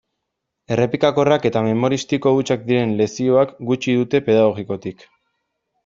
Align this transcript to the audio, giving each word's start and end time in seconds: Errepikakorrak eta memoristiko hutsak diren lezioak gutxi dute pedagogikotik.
Errepikakorrak 0.75 1.45
eta 1.51 1.63
memoristiko 1.67 2.33
hutsak 2.39 2.65
diren 2.73 2.97
lezioak 3.03 3.55
gutxi 3.71 3.99
dute 4.03 4.27
pedagogikotik. 4.31 5.11